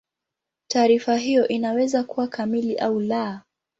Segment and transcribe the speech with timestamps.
[0.67, 3.41] Taarifa hiyo inaweza kuwa kamili au la.